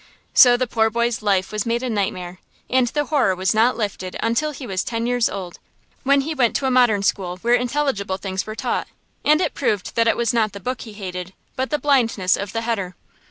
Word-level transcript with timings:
So 0.33 0.57
the 0.57 0.65
poor 0.65 0.89
boy's 0.89 1.21
life 1.21 1.51
was 1.51 1.63
made 1.67 1.83
a 1.83 1.87
nightmare, 1.91 2.39
and 2.71 2.87
the 2.87 3.05
horror 3.05 3.35
was 3.35 3.53
not 3.53 3.77
lifted 3.77 4.17
until 4.23 4.49
he 4.49 4.65
was 4.65 4.83
ten 4.83 5.05
years 5.05 5.29
old, 5.29 5.59
when 6.01 6.21
he 6.21 6.33
went 6.33 6.55
to 6.55 6.65
a 6.65 6.71
modern 6.71 7.03
school 7.03 7.37
where 7.43 7.53
intelligible 7.53 8.17
things 8.17 8.47
were 8.47 8.55
taught, 8.55 8.87
and 9.23 9.39
it 9.41 9.53
proved 9.53 9.93
that 9.95 10.07
it 10.07 10.17
was 10.17 10.33
not 10.33 10.53
the 10.53 10.59
book 10.59 10.81
he 10.81 10.93
hated, 10.93 11.33
but 11.55 11.69
the 11.69 11.77
blindness 11.77 12.35
of 12.35 12.51
the 12.51 12.63
heder. 12.63 12.95